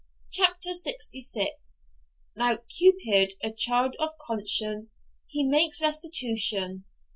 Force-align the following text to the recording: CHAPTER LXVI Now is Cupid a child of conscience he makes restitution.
CHAPTER 0.31 0.71
LXVI 0.71 1.87
Now 2.35 2.53
is 2.53 2.59
Cupid 2.75 3.33
a 3.43 3.53
child 3.53 3.95
of 3.99 4.17
conscience 4.25 5.05
he 5.27 5.43
makes 5.47 5.79
restitution. 5.79 6.85